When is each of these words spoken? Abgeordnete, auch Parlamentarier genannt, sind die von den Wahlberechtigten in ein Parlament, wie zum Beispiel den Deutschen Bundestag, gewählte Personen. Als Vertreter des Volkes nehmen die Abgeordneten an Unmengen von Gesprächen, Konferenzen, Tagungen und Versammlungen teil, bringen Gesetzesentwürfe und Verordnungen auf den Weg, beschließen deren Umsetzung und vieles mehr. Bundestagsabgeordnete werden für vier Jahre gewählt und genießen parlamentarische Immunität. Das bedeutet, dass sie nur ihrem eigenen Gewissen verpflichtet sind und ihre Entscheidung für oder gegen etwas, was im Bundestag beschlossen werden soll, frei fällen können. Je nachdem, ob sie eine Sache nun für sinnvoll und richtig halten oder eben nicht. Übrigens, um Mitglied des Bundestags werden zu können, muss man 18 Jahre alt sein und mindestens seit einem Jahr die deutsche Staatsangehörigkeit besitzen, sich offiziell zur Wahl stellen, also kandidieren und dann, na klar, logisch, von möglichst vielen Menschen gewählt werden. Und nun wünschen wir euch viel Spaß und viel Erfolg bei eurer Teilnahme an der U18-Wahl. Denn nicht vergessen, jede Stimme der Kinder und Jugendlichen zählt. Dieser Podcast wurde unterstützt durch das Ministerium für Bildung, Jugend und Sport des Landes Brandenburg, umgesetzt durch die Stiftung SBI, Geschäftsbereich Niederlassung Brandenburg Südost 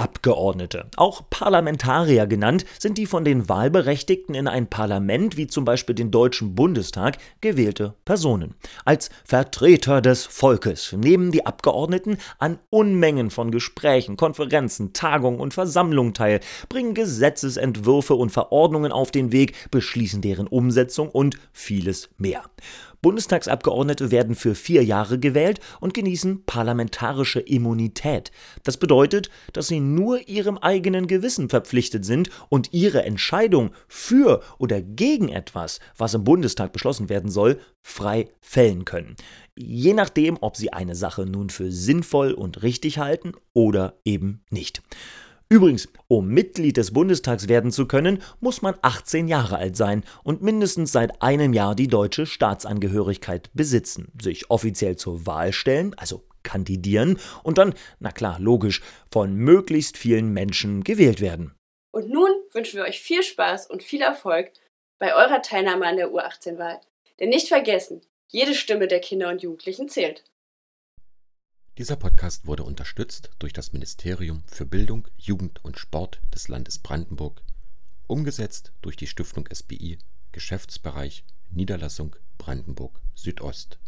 Abgeordnete, 0.00 0.86
auch 0.96 1.28
Parlamentarier 1.28 2.26
genannt, 2.26 2.64
sind 2.78 2.96
die 2.96 3.04
von 3.04 3.22
den 3.22 3.50
Wahlberechtigten 3.50 4.34
in 4.34 4.48
ein 4.48 4.66
Parlament, 4.66 5.36
wie 5.36 5.46
zum 5.46 5.66
Beispiel 5.66 5.94
den 5.94 6.10
Deutschen 6.10 6.54
Bundestag, 6.54 7.18
gewählte 7.42 7.92
Personen. 8.06 8.54
Als 8.86 9.10
Vertreter 9.26 10.00
des 10.00 10.24
Volkes 10.24 10.92
nehmen 10.92 11.32
die 11.32 11.44
Abgeordneten 11.44 12.16
an 12.38 12.58
Unmengen 12.70 13.28
von 13.28 13.50
Gesprächen, 13.50 14.16
Konferenzen, 14.16 14.94
Tagungen 14.94 15.38
und 15.38 15.52
Versammlungen 15.52 16.14
teil, 16.14 16.40
bringen 16.70 16.94
Gesetzesentwürfe 16.94 18.14
und 18.14 18.30
Verordnungen 18.30 18.92
auf 18.92 19.10
den 19.10 19.32
Weg, 19.32 19.70
beschließen 19.70 20.22
deren 20.22 20.46
Umsetzung 20.46 21.10
und 21.10 21.36
vieles 21.52 22.08
mehr. 22.16 22.44
Bundestagsabgeordnete 23.02 24.10
werden 24.10 24.34
für 24.34 24.54
vier 24.54 24.84
Jahre 24.84 25.18
gewählt 25.18 25.60
und 25.80 25.94
genießen 25.94 26.44
parlamentarische 26.44 27.40
Immunität. 27.40 28.30
Das 28.62 28.76
bedeutet, 28.76 29.30
dass 29.52 29.68
sie 29.68 29.80
nur 29.80 30.28
ihrem 30.28 30.58
eigenen 30.58 31.06
Gewissen 31.06 31.48
verpflichtet 31.48 32.04
sind 32.04 32.30
und 32.48 32.72
ihre 32.72 33.04
Entscheidung 33.04 33.70
für 33.88 34.42
oder 34.58 34.82
gegen 34.82 35.28
etwas, 35.28 35.80
was 35.96 36.14
im 36.14 36.24
Bundestag 36.24 36.72
beschlossen 36.72 37.08
werden 37.08 37.30
soll, 37.30 37.58
frei 37.82 38.28
fällen 38.40 38.84
können. 38.84 39.16
Je 39.56 39.94
nachdem, 39.94 40.38
ob 40.40 40.56
sie 40.56 40.72
eine 40.72 40.94
Sache 40.94 41.26
nun 41.26 41.50
für 41.50 41.70
sinnvoll 41.72 42.32
und 42.32 42.62
richtig 42.62 42.98
halten 42.98 43.32
oder 43.52 43.94
eben 44.04 44.42
nicht. 44.50 44.82
Übrigens, 45.52 45.88
um 46.06 46.28
Mitglied 46.28 46.76
des 46.76 46.92
Bundestags 46.92 47.48
werden 47.48 47.72
zu 47.72 47.88
können, 47.88 48.22
muss 48.38 48.62
man 48.62 48.76
18 48.82 49.26
Jahre 49.26 49.56
alt 49.56 49.76
sein 49.76 50.04
und 50.22 50.42
mindestens 50.42 50.92
seit 50.92 51.22
einem 51.22 51.52
Jahr 51.52 51.74
die 51.74 51.88
deutsche 51.88 52.24
Staatsangehörigkeit 52.24 53.50
besitzen, 53.52 54.12
sich 54.22 54.48
offiziell 54.48 54.94
zur 54.94 55.26
Wahl 55.26 55.52
stellen, 55.52 55.92
also 55.94 56.22
kandidieren 56.44 57.18
und 57.42 57.58
dann, 57.58 57.74
na 57.98 58.12
klar, 58.12 58.38
logisch, 58.38 58.80
von 59.10 59.34
möglichst 59.34 59.98
vielen 59.98 60.32
Menschen 60.32 60.84
gewählt 60.84 61.20
werden. 61.20 61.52
Und 61.90 62.08
nun 62.08 62.30
wünschen 62.52 62.76
wir 62.76 62.84
euch 62.84 63.00
viel 63.00 63.24
Spaß 63.24 63.68
und 63.68 63.82
viel 63.82 64.02
Erfolg 64.02 64.52
bei 65.00 65.16
eurer 65.16 65.42
Teilnahme 65.42 65.84
an 65.84 65.96
der 65.96 66.12
U18-Wahl. 66.12 66.80
Denn 67.18 67.30
nicht 67.30 67.48
vergessen, 67.48 68.02
jede 68.28 68.54
Stimme 68.54 68.86
der 68.86 69.00
Kinder 69.00 69.28
und 69.28 69.42
Jugendlichen 69.42 69.88
zählt. 69.88 70.22
Dieser 71.80 71.96
Podcast 71.96 72.46
wurde 72.46 72.64
unterstützt 72.64 73.30
durch 73.38 73.54
das 73.54 73.72
Ministerium 73.72 74.42
für 74.46 74.66
Bildung, 74.66 75.08
Jugend 75.16 75.64
und 75.64 75.78
Sport 75.78 76.20
des 76.34 76.48
Landes 76.48 76.78
Brandenburg, 76.78 77.42
umgesetzt 78.06 78.74
durch 78.82 78.96
die 78.96 79.06
Stiftung 79.06 79.48
SBI, 79.50 79.98
Geschäftsbereich 80.30 81.24
Niederlassung 81.48 82.16
Brandenburg 82.36 83.00
Südost 83.14 83.78